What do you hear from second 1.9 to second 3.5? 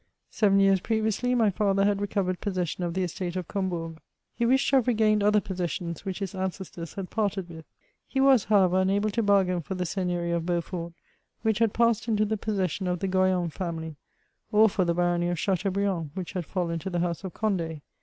recovered possession of the estate of